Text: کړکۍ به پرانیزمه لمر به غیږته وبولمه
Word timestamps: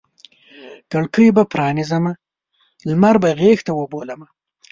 کړکۍ 0.91 1.27
به 1.35 1.43
پرانیزمه 1.53 2.11
لمر 2.89 3.15
به 3.23 3.29
غیږته 3.39 3.71
وبولمه 3.75 4.27